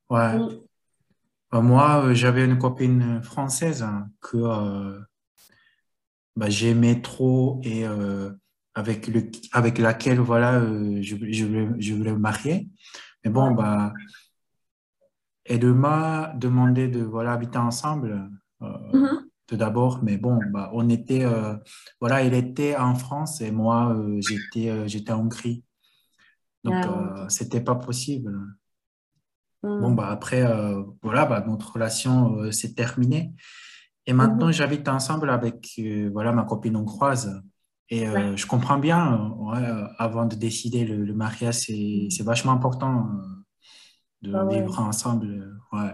Ouais. 0.09 0.39
Bah, 1.51 1.61
moi, 1.61 2.05
euh, 2.05 2.13
j'avais 2.15 2.45
une 2.45 2.57
copine 2.57 3.21
française 3.21 3.83
hein, 3.83 4.09
que 4.21 4.37
euh, 4.37 4.99
bah, 6.35 6.49
j'aimais 6.49 7.01
trop 7.01 7.61
et 7.63 7.85
avec, 8.73 9.07
le, 9.07 9.29
avec 9.51 9.77
laquelle 9.77 10.19
voilà, 10.19 10.59
je, 11.01 11.15
je, 11.29 11.45
voulais, 11.45 11.69
je 11.77 11.93
voulais 11.93 12.13
me 12.13 12.17
marier. 12.17 12.69
Mais 13.23 13.29
bon, 13.29 13.51
bah, 13.51 13.93
elle 15.45 15.73
m'a 15.73 16.33
demandé 16.35 16.87
de 16.87 17.01
voilà, 17.03 17.33
habiter 17.33 17.59
ensemble 17.59 18.29
euh, 18.93 18.97
mm-hmm. 18.97 19.19
tout 19.47 19.57
d'abord, 19.57 20.03
mais 20.03 20.17
bon, 20.17 20.39
bah, 20.51 20.69
on 20.73 20.89
était, 20.89 21.25
euh, 21.25 21.55
voilà, 21.99 22.23
elle 22.23 22.33
était 22.33 22.75
en 22.75 22.95
France 22.95 23.41
et 23.41 23.51
moi, 23.51 23.93
euh, 23.93 24.19
j'étais, 24.21 24.87
j'étais 24.87 25.11
en 25.11 25.21
Hongrie. 25.21 25.63
Donc, 26.63 26.75
ah, 26.75 27.25
c'était 27.29 27.61
pas 27.61 27.75
possible. 27.75 28.39
Mm. 29.63 29.81
Bon, 29.81 29.91
bah, 29.91 30.09
après, 30.09 30.43
voilà, 31.01 31.25
bah, 31.25 31.43
notre 31.45 31.73
relation 31.73 32.51
s'est 32.51 32.73
terminée. 32.73 33.33
Et 34.05 34.13
maintenant, 34.13 34.49
mm-hmm. 34.49 34.53
j'habite 34.53 34.87
ensemble 34.87 35.29
avec 35.29 35.79
voilà, 36.11 36.31
ma 36.31 36.43
copine 36.43 36.75
hongroise. 36.75 37.41
Et 37.89 38.05
je 38.05 38.45
comprends 38.47 38.79
bien, 38.79 39.35
avant 39.97 40.25
de 40.25 40.35
décider 40.35 40.85
le, 40.85 41.03
le 41.03 41.13
mariage, 41.13 41.55
c'est 41.55 42.23
vachement 42.23 42.53
important 42.53 43.07
de 44.21 44.33
ah 44.33 44.45
vivre 44.45 44.79
ensemble. 44.79 45.59
Ouais. 45.71 45.93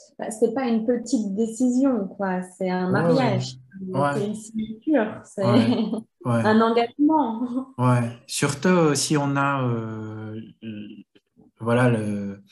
C'est 0.00 0.18
bah, 0.18 0.30
c'est 0.30 0.54
pas 0.54 0.66
une 0.68 0.86
petite 0.86 1.34
décision, 1.34 2.06
quoi. 2.08 2.42
C'est 2.42 2.70
un 2.70 2.90
mariage. 2.90 3.56
C'est 4.14 4.26
une 4.26 4.34
signature. 4.34 5.20
C'est 5.24 5.42
un 6.24 6.60
engagement. 6.60 7.72
Ouais. 7.78 8.10
Surtout 8.26 8.94
si 8.94 9.16
on 9.16 9.36
a 9.36 9.66
euh, 9.66 10.40
voilà 11.58 11.90
le, 11.90 12.42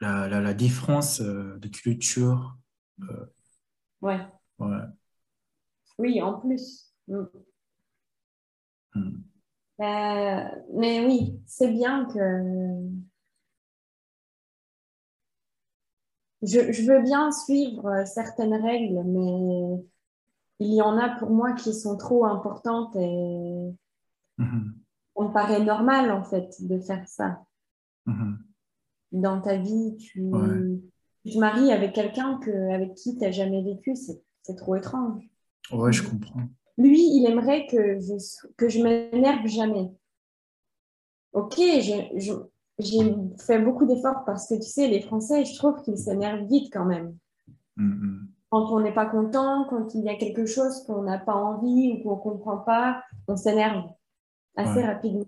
la, 0.00 0.28
la, 0.28 0.54
différence 0.54 1.20
euh, 1.20 1.58
de 1.58 1.68
culture. 1.68 2.56
Euh, 3.02 3.26
ouais. 4.02 4.20
ouais. 4.58 4.78
Oui, 5.98 6.22
en 6.22 6.34
plus. 6.40 6.92
Mm. 7.08 7.24
Mm. 8.94 9.22
Euh, 9.80 10.44
mais 10.74 11.06
oui, 11.06 11.40
c'est 11.46 11.72
bien 11.72 12.06
que 12.06 12.88
je, 16.42 16.72
je, 16.72 16.82
veux 16.90 17.02
bien 17.02 17.30
suivre 17.32 18.04
certaines 18.06 18.54
règles, 18.54 19.02
mais 19.04 19.82
il 20.60 20.74
y 20.74 20.82
en 20.82 20.96
a 20.98 21.08
pour 21.08 21.30
moi 21.30 21.52
qui 21.52 21.74
sont 21.74 21.96
trop 21.96 22.24
importantes 22.24 22.94
et 22.96 23.72
mm-hmm. 24.38 24.72
on 25.16 25.30
paraît 25.30 25.64
normal 25.64 26.10
en 26.10 26.24
fait 26.24 26.54
de 26.60 26.78
faire 26.80 27.06
ça. 27.06 27.44
Mm-hmm. 28.06 28.36
Dans 29.12 29.40
ta 29.40 29.56
vie, 29.56 29.96
tu, 29.96 30.30
te 31.24 31.38
maries 31.38 31.72
avec 31.72 31.94
quelqu'un 31.94 32.38
que, 32.38 32.72
avec 32.72 32.94
qui 32.94 33.16
tu 33.16 33.20
n'as 33.20 33.30
jamais 33.30 33.62
vécu, 33.62 33.94
c'est 33.96 34.56
trop 34.56 34.76
étrange. 34.76 35.22
Ouais, 35.72 35.92
je 35.92 36.08
comprends. 36.08 36.42
Lui, 36.76 37.00
il 37.00 37.26
aimerait 37.26 37.66
que 37.66 37.98
je, 37.98 38.14
que 38.56 38.68
je 38.68 38.82
m'énerve 38.82 39.46
jamais. 39.46 39.90
Ok, 41.32 41.60
j'ai 42.78 43.14
fait 43.38 43.58
beaucoup 43.58 43.86
d'efforts 43.86 44.24
parce 44.24 44.48
que 44.48 44.54
tu 44.54 44.68
sais, 44.68 44.88
les 44.88 45.00
Français, 45.00 45.44
je 45.44 45.56
trouve 45.56 45.82
qu'ils 45.82 45.98
s'énervent 45.98 46.46
vite 46.46 46.72
quand 46.72 46.84
même. 46.84 47.16
Mm-hmm. 47.76 48.18
Quand 48.50 48.72
on 48.72 48.80
n'est 48.80 48.94
pas 48.94 49.06
content, 49.06 49.66
quand 49.68 49.94
il 49.94 50.04
y 50.04 50.08
a 50.08 50.16
quelque 50.16 50.46
chose 50.46 50.84
qu'on 50.84 51.02
n'a 51.02 51.18
pas 51.18 51.34
envie 51.34 51.92
ou 51.92 52.02
qu'on 52.02 52.16
ne 52.16 52.20
comprend 52.20 52.58
pas, 52.58 53.02
on 53.26 53.36
s'énerve 53.36 53.84
assez 54.56 54.82
rapidement. 54.82 55.26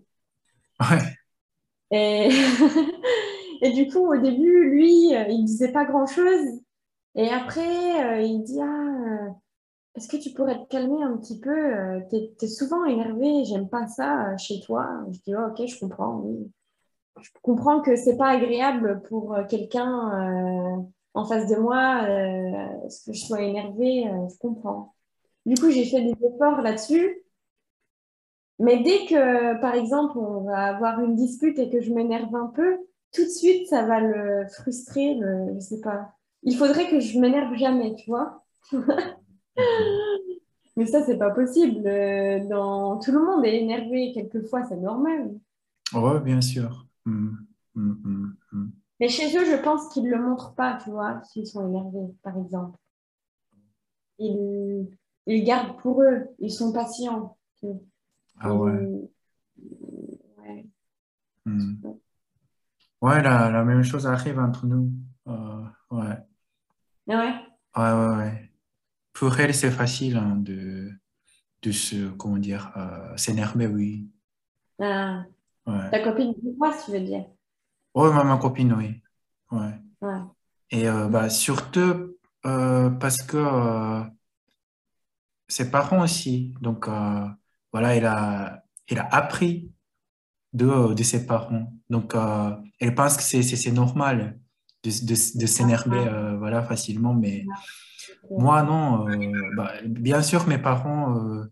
Ouais. 0.80 1.02
Et... 1.90 2.30
Et 3.62 3.72
du 3.72 3.88
coup, 3.88 4.10
au 4.10 4.16
début, 4.16 4.70
lui, 4.70 5.14
euh, 5.14 5.26
il 5.28 5.44
disait 5.44 5.72
pas 5.72 5.84
grand-chose. 5.84 6.62
Et 7.14 7.28
après, 7.28 8.04
euh, 8.04 8.22
il 8.22 8.42
dit 8.42 8.60
Ah, 8.60 9.34
est-ce 9.96 10.08
que 10.08 10.16
tu 10.16 10.30
pourrais 10.30 10.58
te 10.58 10.68
calmer 10.68 11.02
un 11.02 11.16
petit 11.16 11.40
peu 11.40 11.50
euh, 11.50 12.00
Tu 12.08 12.44
es, 12.44 12.48
souvent 12.48 12.84
énervé, 12.84 13.44
j'aime 13.44 13.68
pas 13.68 13.86
ça 13.86 14.30
euh, 14.30 14.38
chez 14.38 14.60
toi. 14.60 14.88
Je 15.10 15.18
dis, 15.20 15.34
oh, 15.34 15.50
ok, 15.50 15.66
je 15.66 15.78
comprends, 15.78 16.24
Je 17.18 17.30
comprends 17.42 17.80
que 17.80 17.96
c'est 17.96 18.16
pas 18.16 18.28
agréable 18.28 19.02
pour 19.08 19.34
euh, 19.34 19.44
quelqu'un 19.44 20.86
en 21.14 21.24
face 21.24 21.48
de 21.48 21.56
moi, 21.56 22.02
ce 22.88 23.04
que 23.04 23.12
je 23.12 23.24
sois 23.24 23.42
énervée, 23.42 24.04
je 24.04 24.38
comprends. 24.38 24.94
Du 25.44 25.56
coup, 25.56 25.70
j'ai 25.70 25.84
fait 25.84 26.02
des 26.02 26.14
efforts 26.24 26.62
là-dessus. 26.62 27.24
Mais 28.60 28.82
dès 28.82 29.06
que, 29.06 29.60
par 29.60 29.74
exemple, 29.74 30.18
on 30.18 30.42
va 30.42 30.66
avoir 30.66 31.00
une 31.00 31.16
dispute 31.16 31.58
et 31.58 31.68
que 31.68 31.80
je 31.80 31.92
m'énerve 31.92 32.34
un 32.36 32.46
peu, 32.46 32.78
tout 33.12 33.24
de 33.24 33.28
suite, 33.28 33.66
ça 33.68 33.84
va 33.84 34.00
le 34.00 34.46
frustrer, 34.48 35.14
le, 35.14 35.54
je 35.54 35.60
sais 35.60 35.80
pas. 35.80 36.12
Il 36.42 36.56
faudrait 36.56 36.88
que 36.88 37.00
je 37.00 37.18
m'énerve 37.18 37.54
jamais, 37.56 37.94
tu 37.96 38.10
vois. 38.10 38.44
Mais 40.76 40.86
ça, 40.86 41.02
c'est 41.02 41.18
pas 41.18 41.30
possible. 41.30 41.86
Euh, 41.86 42.46
dans... 42.46 42.98
Tout 42.98 43.12
le 43.12 43.24
monde 43.24 43.44
est 43.44 43.60
énervé 43.60 44.12
quelquefois, 44.14 44.62
c'est 44.68 44.76
normal. 44.76 45.34
Oui, 45.92 46.20
bien 46.22 46.40
sûr. 46.40 46.86
Mm, 47.06 47.36
mm, 47.74 48.34
mm, 48.52 48.70
Mais 49.00 49.08
chez 49.08 49.36
eux, 49.36 49.44
je 49.44 49.62
pense 49.62 49.88
qu'ils 49.92 50.04
ne 50.04 50.10
le 50.10 50.22
montrent 50.22 50.54
pas, 50.54 50.78
tu 50.82 50.90
vois, 50.90 51.22
s'ils 51.24 51.46
sont 51.46 51.66
énervés, 51.66 52.14
par 52.22 52.36
exemple. 52.36 52.78
Ils, 54.18 54.88
ils 55.26 55.44
gardent 55.44 55.78
pour 55.78 56.02
eux, 56.02 56.28
ils 56.38 56.52
sont 56.52 56.72
patients. 56.72 57.36
Ah 58.38 58.54
ouais. 58.54 58.88
Ouais. 60.38 60.66
Ouais, 63.02 63.22
la, 63.22 63.50
la, 63.50 63.64
même 63.64 63.82
chose 63.82 64.06
arrive 64.06 64.38
entre 64.38 64.66
nous. 64.66 64.92
Euh, 65.26 65.64
ouais. 65.90 66.16
Ah 67.08 67.18
ouais? 67.18 67.34
Ouais, 67.76 67.92
ouais, 67.92 68.16
ouais 68.16 68.50
pour 69.20 69.38
elle, 69.38 69.54
c'est 69.54 69.70
facile 69.70 70.16
hein, 70.16 70.36
de, 70.36 70.90
de 71.60 71.72
se, 71.72 72.08
comment 72.12 72.38
dire, 72.38 72.72
euh, 72.76 73.14
s'énerver, 73.18 73.66
oui. 73.66 74.08
Ah. 74.80 75.24
Ta 75.66 76.00
copine 76.00 76.34
quoi, 76.58 76.72
tu 76.84 76.90
veux 76.90 77.00
dire? 77.00 77.26
Oui, 77.94 78.08
ma, 78.12 78.36
copine, 78.38 78.72
oui. 78.72 79.02
Ouais. 79.50 79.74
Et 80.70 80.88
euh, 80.88 81.08
bah, 81.08 81.28
surtout 81.28 82.16
euh, 82.46 82.90
parce 82.90 83.22
que 83.22 84.02
ses 85.48 85.70
parents 85.70 86.02
aussi, 86.02 86.54
donc 86.60 86.88
voilà, 87.72 87.96
elle 87.96 88.06
a, 88.06 88.62
a 88.96 89.16
appris 89.16 89.72
de, 90.52 90.94
de 90.94 91.02
ses 91.02 91.26
parents. 91.26 91.72
Donc, 91.88 92.14
elle 92.78 92.94
pense 92.94 93.16
que 93.16 93.22
c'est 93.22 93.72
normal 93.72 94.38
de, 94.84 94.90
de, 94.90 95.38
de 95.40 95.46
s'énerver 95.46 96.06
ah. 96.08 96.36
voilà, 96.36 96.62
facilement, 96.62 97.14
mais 97.14 97.44
moi, 98.30 98.62
non. 98.62 99.08
Euh, 99.08 99.50
bah, 99.56 99.72
bien 99.84 100.22
sûr, 100.22 100.46
mes 100.46 100.58
parents, 100.58 101.16
euh, 101.16 101.44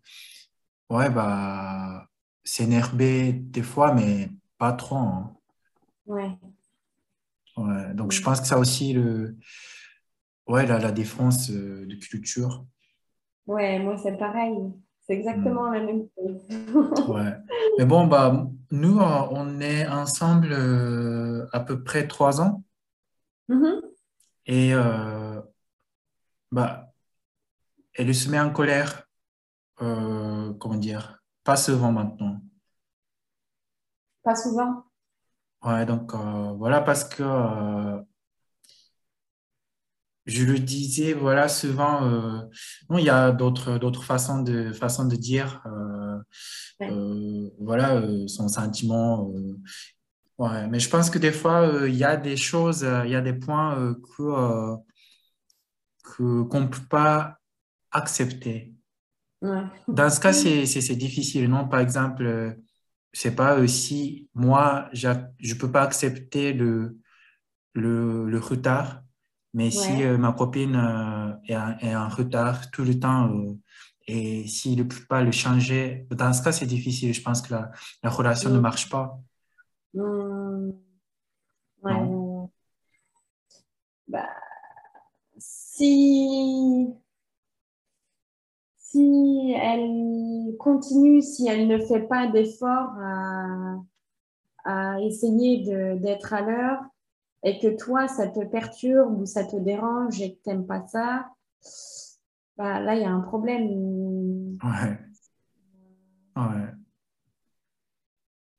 ouais, 0.90 1.10
bah, 1.10 2.06
s'énervaient 2.48 3.32
des 3.32 3.62
fois, 3.62 3.94
mais 3.94 4.30
pas 4.58 4.72
trop. 4.72 4.96
Hein. 4.96 5.36
Ouais. 6.06 6.30
Ouais, 7.56 7.94
donc, 7.94 8.12
je 8.12 8.22
pense 8.22 8.40
que 8.40 8.46
ça 8.46 8.58
aussi, 8.58 8.92
le, 8.92 9.36
ouais, 10.46 10.66
la, 10.66 10.78
la 10.78 10.92
défense 10.92 11.50
euh, 11.50 11.86
de 11.86 11.94
culture. 11.96 12.64
Ouais, 13.46 13.78
moi, 13.78 13.96
c'est 13.98 14.16
pareil. 14.16 14.56
C'est 15.00 15.14
exactement 15.14 15.70
mm. 15.70 15.74
la 15.74 15.80
même 15.80 16.06
chose. 16.16 17.08
ouais. 17.08 17.34
Mais 17.78 17.84
bon, 17.84 18.06
bah, 18.06 18.48
nous, 18.70 18.98
on 18.98 19.60
est 19.60 19.86
ensemble 19.86 20.52
à 21.52 21.60
peu 21.60 21.82
près 21.82 22.06
trois 22.06 22.40
ans. 22.40 22.62
Mm-hmm. 23.48 23.80
Et 24.46 24.72
bah, 26.50 26.92
elle 27.94 28.14
se 28.14 28.30
met 28.30 28.40
en 28.40 28.50
colère, 28.50 29.08
euh, 29.82 30.52
comment 30.54 30.76
dire, 30.76 31.17
pas 31.48 31.56
souvent 31.56 31.90
maintenant. 31.90 32.42
Pas 34.22 34.34
souvent 34.36 34.84
Ouais, 35.64 35.86
donc 35.86 36.12
euh, 36.12 36.52
voilà, 36.58 36.82
parce 36.82 37.04
que 37.04 37.22
euh, 37.22 38.02
je 40.26 40.44
le 40.44 40.58
disais, 40.58 41.14
voilà, 41.14 41.48
souvent, 41.48 42.04
euh, 42.04 42.42
il 42.90 43.00
y 43.00 43.08
a 43.08 43.32
d'autres 43.32 43.78
d'autres 43.78 44.04
façons 44.04 44.42
de, 44.42 44.74
façons 44.74 45.06
de 45.06 45.16
dire, 45.16 45.62
Ouais. 46.80 46.90
voilà, 47.58 48.02
son 48.26 48.46
sentiment. 48.48 49.32
ouais. 50.36 50.68
Mais 50.68 50.80
je 50.80 50.90
pense 50.90 51.08
que 51.08 51.18
des 51.18 51.32
fois, 51.32 51.86
il 51.86 51.94
y 51.96 52.04
a 52.04 52.18
des 52.18 52.36
choses, 52.36 52.86
il 53.06 53.10
y 53.10 53.16
a 53.16 53.22
des 53.22 53.32
points 53.32 53.94
que, 53.94 54.76
que, 56.04 56.42
qu'on 56.42 56.60
ne 56.60 56.66
peut 56.66 56.86
pas 56.90 57.38
accepter. 57.90 58.77
Ouais. 59.42 59.62
Dans 59.90 60.10
ce 60.10 60.20
cas, 60.20 60.32
c'est, 60.32 60.66
c'est, 60.66 60.80
c'est 60.80 60.96
difficile, 60.96 61.48
non? 61.48 61.68
Par 61.68 61.80
exemple, 61.80 62.24
euh, 62.26 62.52
je 63.12 63.20
sais 63.20 63.34
pas 63.34 63.58
euh, 63.58 63.66
si 63.66 64.28
moi, 64.34 64.88
je 64.92 65.54
peux 65.54 65.70
pas 65.72 65.82
accepter 65.82 66.52
le, 66.52 66.98
le, 67.74 68.28
le 68.28 68.38
retard, 68.40 69.02
mais 69.54 69.70
si 69.70 70.02
euh, 70.04 70.18
ma 70.18 70.32
copine 70.32 70.76
euh, 70.76 71.32
est, 71.48 71.56
en, 71.56 71.78
est 71.80 71.96
en 71.96 72.08
retard 72.08 72.70
tout 72.72 72.84
le 72.84 72.98
temps 73.00 73.30
euh, 73.34 73.54
et 74.08 74.46
s'il 74.48 74.78
ne 74.78 74.84
peut 74.84 75.04
pas 75.08 75.22
le 75.22 75.32
changer, 75.32 76.06
dans 76.10 76.32
ce 76.34 76.42
cas, 76.42 76.52
c'est 76.52 76.66
difficile. 76.66 77.14
Je 77.14 77.22
pense 77.22 77.42
que 77.42 77.54
la, 77.54 77.70
la 78.04 78.10
relation 78.10 78.50
ne 78.50 78.58
Mm. 78.58 78.60
marche 78.60 78.90
pas, 78.90 79.20
Mm. 79.94 80.72
Ouais, 81.82 81.90
non? 81.90 82.04
non. 82.06 82.52
Bah, 84.06 84.28
si, 85.38 85.88
si 88.90 89.52
elle 89.54 90.56
continue, 90.58 91.20
si 91.22 91.46
elle 91.48 91.66
ne 91.68 91.78
fait 91.78 92.02
pas 92.08 92.26
d'effort 92.28 92.90
à, 93.00 93.76
à 94.64 95.00
essayer 95.02 95.64
d'être 95.98 96.32
à 96.32 96.40
l'heure 96.42 96.80
et 97.42 97.58
que 97.58 97.76
toi, 97.76 98.08
ça 98.08 98.28
te 98.28 98.44
perturbe 98.46 99.20
ou 99.20 99.26
ça 99.26 99.44
te 99.44 99.56
dérange 99.56 100.20
et 100.20 100.34
que 100.34 100.42
t'aimes 100.42 100.66
pas 100.66 100.86
ça, 100.86 101.28
bah, 102.56 102.80
là, 102.80 102.94
il 102.96 103.02
y 103.02 103.04
a 103.04 103.10
un 103.10 103.20
problème. 103.20 104.58
Ouais, 104.62 104.98
ouais. 106.36 106.68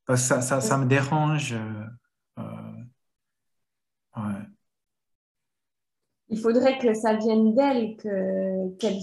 Parce 0.05 0.21
que 0.21 0.27
ça, 0.27 0.41
ça, 0.41 0.61
ça 0.61 0.77
me 0.77 0.85
dérange. 0.85 1.53
euh, 1.53 1.83
euh, 2.39 2.83
ouais, 4.17 4.45
Il 6.29 6.39
faudrait 6.39 6.77
que 6.77 6.93
ça 6.93 7.15
vienne 7.15 7.55
d'elle, 7.55 7.97
que, 7.97 8.69
qu'elle, 8.77 8.99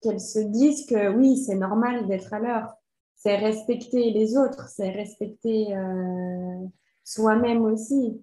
qu'elle 0.00 0.20
se 0.20 0.38
dise 0.38 0.86
que 0.86 1.10
oui, 1.10 1.36
c'est 1.36 1.56
normal 1.56 2.06
d'être 2.06 2.32
à 2.32 2.38
l'heure. 2.38 2.74
C'est 3.16 3.36
respecter 3.36 4.10
les 4.10 4.36
autres, 4.36 4.68
c'est 4.68 4.90
respecter 4.90 5.76
euh, 5.76 6.66
soi-même 7.04 7.62
aussi. 7.62 8.20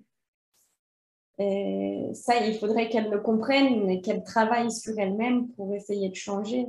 Et 1.39 2.09
ça, 2.13 2.43
il 2.45 2.57
faudrait 2.57 2.89
qu'elle 2.89 3.11
le 3.11 3.19
comprenne 3.19 3.89
et 3.89 4.01
qu'elle 4.01 4.23
travaille 4.23 4.71
sur 4.71 4.97
elle-même 4.97 5.49
pour 5.49 5.73
essayer 5.75 6.09
de 6.09 6.15
changer. 6.15 6.65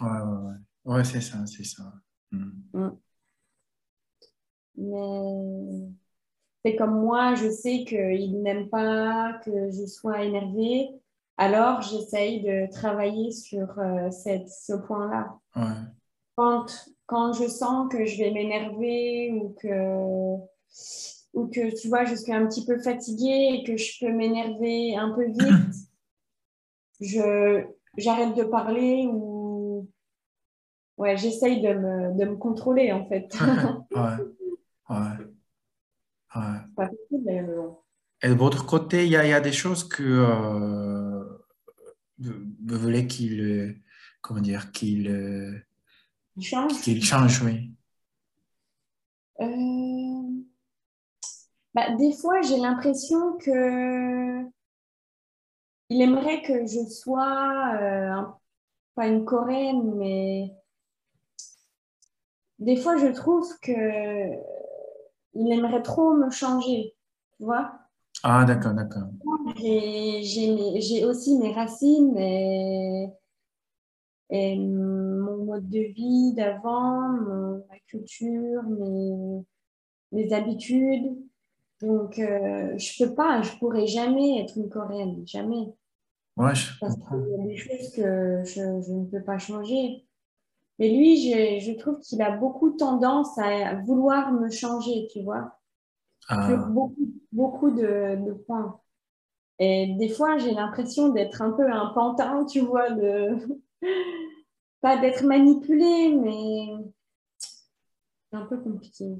ouais, 0.00 0.06
ouais, 0.06 0.48
ouais. 0.48 0.56
Ouais, 0.84 1.04
c'est 1.04 1.20
ça, 1.20 1.44
c'est 1.46 1.64
ça. 1.64 1.92
Mm. 2.30 2.50
Mm. 2.74 2.96
Mais 4.76 5.88
c'est 6.64 6.76
comme 6.76 7.00
moi, 7.00 7.34
je 7.34 7.50
sais 7.50 7.84
qu'il 7.84 8.42
n'aime 8.42 8.68
pas 8.68 9.40
que 9.44 9.70
je 9.70 9.86
sois 9.86 10.22
énervée, 10.24 10.90
alors 11.38 11.82
j'essaye 11.82 12.42
de 12.42 12.70
travailler 12.72 13.30
sur 13.30 13.78
euh, 13.78 14.10
cette, 14.10 14.48
ce 14.48 14.72
point-là. 14.74 15.38
Ouais, 15.54 15.62
Quand, 16.36 16.66
quand 17.06 17.32
je 17.32 17.46
sens 17.48 17.88
que 17.92 18.06
je 18.06 18.18
vais 18.18 18.30
m'énerver 18.30 19.32
ou 19.32 19.54
que, 19.60 20.36
ou 21.34 21.46
que, 21.48 21.78
tu 21.80 21.88
vois, 21.88 22.04
je 22.04 22.14
suis 22.14 22.32
un 22.32 22.46
petit 22.46 22.64
peu 22.64 22.78
fatiguée 22.78 23.50
et 23.54 23.64
que 23.64 23.76
je 23.76 23.98
peux 24.00 24.12
m'énerver 24.12 24.96
un 24.96 25.10
peu 25.10 25.26
vite, 25.26 25.74
je, 27.00 27.64
j'arrête 27.98 28.34
de 28.34 28.44
parler 28.44 29.06
ou 29.10 29.88
ouais, 30.96 31.16
j'essaye 31.16 31.60
de 31.60 31.72
me, 31.74 32.18
de 32.18 32.24
me 32.24 32.36
contrôler 32.36 32.92
en 32.92 33.06
fait. 33.06 33.28
ouais, 33.94 34.16
ouais, 34.90 34.96
ouais. 36.36 36.58
Pas 36.74 36.86
facile, 36.86 37.22
mais 37.24 37.42
bon. 37.42 37.78
Et 38.22 38.28
de 38.28 38.34
votre 38.34 38.64
côté, 38.66 39.04
il 39.04 39.12
y 39.12 39.16
a, 39.16 39.24
il 39.24 39.30
y 39.30 39.34
a 39.34 39.40
des 39.40 39.52
choses 39.52 39.86
que 39.86 40.02
euh, 40.02 41.24
vous 42.18 42.78
voulez 42.78 43.06
qu'il, 43.06 43.40
euh, 43.40 43.74
comment 44.22 44.40
dire, 44.40 44.72
qu'il 44.72 45.08
euh, 45.08 45.58
change. 46.40 46.80
qu'il 46.80 47.04
change, 47.04 47.42
oui. 47.42 47.72
Euh, 49.40 50.42
bah, 51.74 51.94
des 51.96 52.12
fois, 52.12 52.40
j'ai 52.40 52.56
l'impression 52.56 53.36
que 53.36 54.42
il 55.88 56.02
aimerait 56.02 56.42
que 56.42 56.66
je 56.66 56.88
sois 56.88 57.74
euh, 57.80 58.22
pas 58.94 59.06
une 59.06 59.24
Coréenne, 59.24 59.94
mais 59.96 60.52
des 62.58 62.76
fois, 62.76 62.96
je 62.96 63.08
trouve 63.08 63.46
que 63.60 64.30
il 65.34 65.52
aimerait 65.52 65.82
trop 65.82 66.14
me 66.14 66.30
changer, 66.30 66.96
tu 67.36 67.44
vois. 67.44 67.85
Ah, 68.28 68.44
d'accord, 68.44 68.74
d'accord. 68.74 69.04
J'ai 69.56 71.04
aussi 71.04 71.38
mes 71.38 71.52
racines 71.52 72.18
et, 72.18 73.08
et 74.30 74.58
mon 74.58 75.44
mode 75.44 75.68
de 75.68 75.78
vie 75.94 76.34
d'avant, 76.34 77.08
ma 77.68 77.78
culture, 77.86 78.64
mes, 78.64 79.44
mes 80.10 80.32
habitudes. 80.32 81.16
Donc, 81.80 82.18
euh, 82.18 82.76
je 82.76 83.04
peux 83.04 83.14
pas, 83.14 83.42
je 83.42 83.56
pourrais 83.58 83.86
jamais 83.86 84.40
être 84.42 84.58
une 84.58 84.70
Coréenne, 84.70 85.22
jamais. 85.24 85.72
Ouais, 86.36 86.52
je 86.52 86.72
Parce 86.80 86.96
qu'il 86.96 87.30
y 87.30 87.40
a 87.40 87.46
des 87.46 87.56
choses 87.56 87.92
que 87.92 88.42
je, 88.42 88.82
je 88.82 88.92
ne 88.92 89.04
peux 89.04 89.22
pas 89.22 89.38
changer. 89.38 90.04
Mais 90.80 90.88
lui, 90.88 91.30
je, 91.30 91.64
je 91.64 91.78
trouve 91.78 92.00
qu'il 92.00 92.20
a 92.22 92.36
beaucoup 92.36 92.70
tendance 92.70 93.38
à 93.38 93.76
vouloir 93.82 94.32
me 94.32 94.50
changer, 94.50 95.06
tu 95.12 95.22
vois, 95.22 95.55
Ah, 96.28 96.56
beaucoup, 96.56 97.12
beaucoup 97.32 97.70
de, 97.70 98.24
de 98.26 98.32
points. 98.32 98.80
Et 99.58 99.94
des 99.98 100.08
fois, 100.10 100.38
j'ai 100.38 100.52
l'impression 100.52 101.10
d'être 101.10 101.42
un 101.42 101.52
peu 101.52 101.70
un 101.70 101.86
pantin, 101.94 102.44
tu 102.46 102.60
vois, 102.60 102.90
de 102.90 103.38
pas 104.80 104.98
d'être 104.98 105.24
manipulée, 105.24 106.14
mais 106.14 106.68
c'est 108.30 108.36
un 108.36 108.46
peu 108.46 108.58
compliqué. 108.58 109.16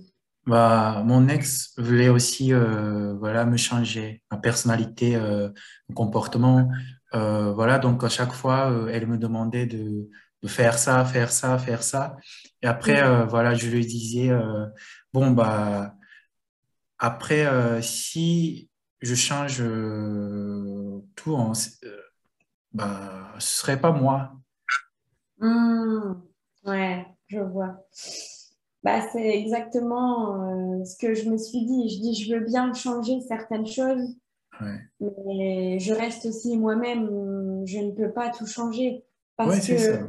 bah, 0.46 1.02
mon 1.04 1.28
ex 1.28 1.72
voulait 1.78 2.08
aussi, 2.08 2.52
euh, 2.52 3.14
voilà, 3.18 3.44
me 3.44 3.56
changer, 3.56 4.22
ma 4.30 4.38
personnalité, 4.38 5.16
euh, 5.16 5.50
mon 5.88 5.94
comportement. 5.94 6.68
Euh, 7.14 7.52
voilà, 7.52 7.78
donc 7.78 8.04
à 8.04 8.08
chaque 8.08 8.32
fois, 8.32 8.72
elle 8.90 9.06
me 9.08 9.18
demandait 9.18 9.66
de, 9.66 10.08
de 10.42 10.48
faire 10.48 10.78
ça, 10.78 11.04
faire 11.04 11.32
ça, 11.32 11.58
faire 11.58 11.82
ça. 11.82 12.16
Et 12.62 12.66
après, 12.68 13.02
euh, 13.02 13.24
voilà, 13.26 13.54
je 13.54 13.68
lui 13.68 13.84
disais, 13.86 14.30
euh, 14.30 14.66
bon, 15.12 15.32
bah, 15.32 15.95
Après, 16.98 17.46
euh, 17.46 17.82
si 17.82 18.70
je 19.02 19.14
change 19.14 19.60
euh, 19.60 21.00
tout, 21.16 21.34
en, 21.34 21.52
euh, 21.84 22.00
bah, 22.72 23.34
ce 23.40 23.58
serait 23.60 23.80
pas 23.80 23.92
moi. 23.92 24.34
Mm. 25.40 26.14
Ouais, 26.64 27.06
je 27.28 27.38
vois. 27.40 27.86
Bah, 28.82 29.00
c'est 29.12 29.36
exactement 29.38 30.84
ce 30.84 30.96
que 30.98 31.14
je 31.14 31.28
me 31.28 31.36
suis 31.38 31.64
dit. 31.66 31.88
Je 31.90 32.00
dis, 32.00 32.14
je 32.24 32.34
veux 32.34 32.44
bien 32.44 32.72
changer 32.72 33.20
certaines 33.28 33.66
choses, 33.66 34.16
Ouais, 34.60 34.90
mais 35.00 35.78
je 35.80 35.92
reste 35.92 36.26
aussi 36.26 36.56
moi-même. 36.56 37.62
Je 37.66 37.78
ne 37.78 37.92
peux 37.92 38.12
pas 38.12 38.30
tout 38.30 38.46
changer 38.46 39.04
ouais, 39.44 39.60
parce 39.60 39.78
ça. 39.78 39.96
que 39.96 40.08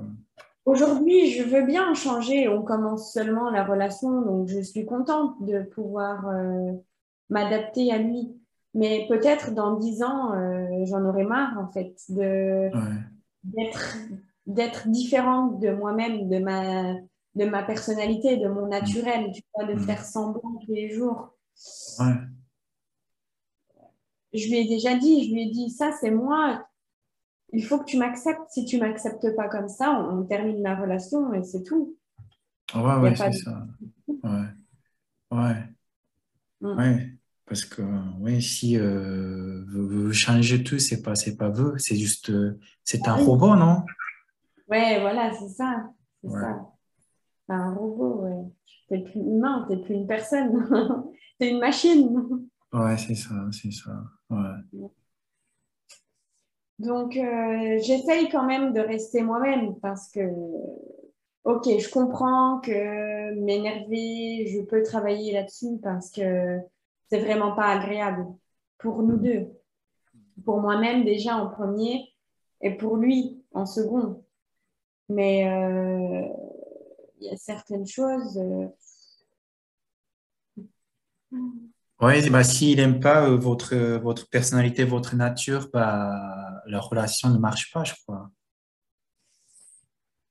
aujourd'hui, 0.67 1.31
je 1.31 1.43
veux 1.43 1.65
bien 1.65 1.93
changer. 1.95 2.47
On 2.47 2.61
commence 2.61 3.11
seulement 3.11 3.49
la 3.49 3.63
relation, 3.63 4.21
donc 4.21 4.47
je 4.47 4.59
suis 4.59 4.85
contente 4.85 5.41
de 5.43 5.63
pouvoir 5.63 6.27
euh, 6.27 6.73
m'adapter 7.29 7.91
à 7.91 7.97
lui. 7.97 8.37
Mais 8.73 9.07
peut-être 9.09 9.53
dans 9.53 9.77
dix 9.77 10.03
ans, 10.03 10.33
euh, 10.33 10.67
j'en 10.85 11.03
aurai 11.05 11.23
marre 11.23 11.57
en 11.57 11.71
fait 11.71 11.95
de 12.09 12.69
Ouais, 12.73 12.81
d'être 13.43 13.97
d'être 14.45 14.87
différente 14.87 15.59
de 15.59 15.71
moi-même, 15.71 16.29
de 16.29 16.39
ma 16.39 16.93
de 17.35 17.45
ma 17.45 17.63
personnalité, 17.63 18.37
de 18.37 18.47
mon 18.47 18.67
naturel, 18.67 19.31
tu 19.33 19.41
vois, 19.53 19.65
de 19.65 19.77
faire 19.79 20.01
mm. 20.01 20.05
semblant 20.05 20.59
tous 20.65 20.71
les 20.71 20.89
jours. 20.89 21.29
ouais, 21.99 22.13
Je 24.33 24.47
lui 24.47 24.57
ai 24.57 24.67
déjà 24.67 24.95
dit, 24.95 25.27
je 25.27 25.33
lui 25.33 25.43
ai 25.43 25.51
dit, 25.51 25.69
ça 25.69 25.91
c'est 25.99 26.11
moi, 26.11 26.67
il 27.53 27.63
faut 27.65 27.79
que 27.79 27.85
tu 27.85 27.97
m'acceptes. 27.97 28.49
Si 28.49 28.65
tu 28.65 28.79
m'acceptes 28.79 29.35
pas 29.35 29.47
comme 29.49 29.69
ça, 29.69 29.91
on, 29.99 30.19
on 30.19 30.23
termine 30.25 30.61
la 30.63 30.75
relation 30.75 31.33
et 31.33 31.43
c'est 31.43 31.63
tout. 31.63 31.95
ouais, 32.75 32.95
ouais, 32.97 33.15
c'est 33.15 33.29
de... 33.29 33.35
ça. 33.35 33.67
Ouais, 34.23 34.47
ouais, 35.31 35.63
Mm. 36.61 36.77
ouais. 36.77 37.13
Parce 37.45 37.63
que, 37.65 37.81
oui, 38.19 38.41
si 38.41 38.77
euh, 38.77 39.63
vous, 39.69 39.87
vous 40.07 40.13
changez 40.13 40.63
tout, 40.63 40.79
c'est 40.79 41.01
pas, 41.01 41.15
c'est 41.15 41.37
pas 41.37 41.49
vous, 41.49 41.77
c'est 41.77 41.95
juste, 41.95 42.29
euh, 42.31 42.59
c'est 42.83 43.07
un 43.07 43.13
Ah 43.13 43.17
oui. 43.19 43.25
robot, 43.25 43.55
non? 43.55 43.83
Ouais, 44.67 44.99
voilà, 44.99 45.31
c'est 45.33 45.47
ça. 45.49 45.89
C'est 46.23 46.29
Ouais, 46.29 46.41
ça. 46.41 46.67
un 47.49 47.73
robot, 47.73 48.23
ouais. 48.23 48.51
T'es 48.89 48.99
plus 49.03 49.19
humain, 49.21 49.65
t'es 49.69 49.77
plus 49.77 49.93
une 49.95 50.07
personne. 50.07 50.51
t'es 51.39 51.51
une 51.51 51.59
machine. 51.59 52.09
Ouais, 52.73 52.97
c'est 52.97 53.15
ça, 53.15 53.35
c'est 53.51 53.71
ça. 53.71 54.03
Ouais. 54.29 54.89
Donc, 56.79 57.17
euh, 57.17 57.79
j'essaye 57.81 58.29
quand 58.29 58.45
même 58.45 58.73
de 58.73 58.79
rester 58.79 59.21
moi-même 59.21 59.79
parce 59.79 60.11
que, 60.11 60.21
ok, 61.43 61.63
je 61.65 61.89
comprends 61.89 62.59
que 62.59 63.33
m'énerver, 63.33 64.45
je 64.47 64.61
peux 64.61 64.83
travailler 64.83 65.33
là-dessus 65.33 65.79
parce 65.81 66.11
que 66.11 66.59
c'est 67.09 67.19
vraiment 67.19 67.55
pas 67.55 67.67
agréable 67.67 68.27
pour 68.77 69.01
nous 69.01 69.17
deux. 69.17 69.47
Pour 70.45 70.59
moi-même 70.61 71.03
déjà 71.03 71.35
en 71.37 71.49
premier 71.49 72.13
et 72.61 72.75
pour 72.75 72.97
lui 72.97 73.43
en 73.53 73.65
second. 73.65 74.23
Mais 75.09 75.49
euh, 75.49 76.27
il 77.19 77.27
y 77.27 77.29
a 77.29 77.37
certaines 77.37 77.87
choses. 77.87 78.37
Euh, 78.37 78.67
oui, 82.01 82.29
bah, 82.29 82.43
s'il 82.43 82.77
n'aime 82.77 82.99
pas 82.99 83.27
euh, 83.27 83.37
votre, 83.37 83.75
votre 83.97 84.29
personnalité, 84.29 84.83
votre 84.83 85.15
nature, 85.15 85.69
bah, 85.73 86.61
la 86.67 86.79
relation 86.79 87.29
ne 87.29 87.39
marche 87.39 87.71
pas, 87.73 87.83
je 87.83 87.93
crois. 88.03 88.29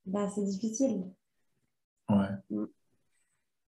Bah, 0.04 0.28
c'est 0.32 0.44
difficile. 0.44 1.12
Ouais. 2.08 2.28
Mm. 2.50 2.64